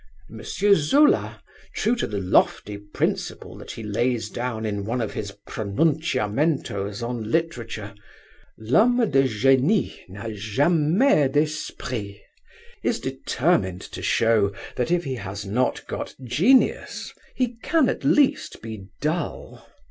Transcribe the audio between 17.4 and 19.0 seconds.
can at least be